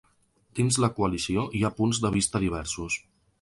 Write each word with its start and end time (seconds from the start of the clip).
Dins 0.59 0.79
la 0.83 0.89
coalició 0.99 1.43
hi 1.59 1.61
ha 1.63 1.71
punts 1.81 2.01
de 2.07 2.13
vista 2.17 2.43
diversos. 2.47 2.99